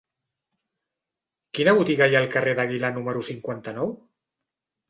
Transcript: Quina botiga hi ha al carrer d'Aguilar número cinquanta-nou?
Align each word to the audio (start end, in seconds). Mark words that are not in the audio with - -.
Quina 1.59 1.75
botiga 1.79 2.07
hi 2.13 2.17
ha 2.17 2.21
al 2.23 2.31
carrer 2.37 2.57
d'Aguilar 2.61 2.91
número 2.97 3.23
cinquanta-nou? 3.31 3.93